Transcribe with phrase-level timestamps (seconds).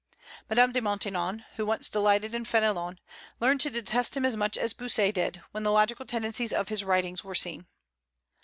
[0.49, 2.97] Madame de Maintenon, who once delighted in Fénelon,
[3.39, 6.83] learned to detest him as much as Bossuet did, when the logical tendency of his
[6.83, 7.67] writings was seen.